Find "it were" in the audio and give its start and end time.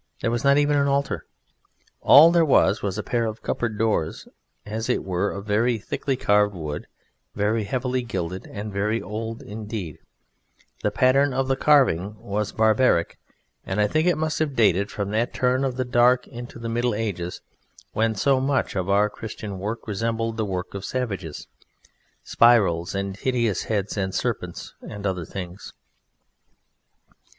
4.89-5.29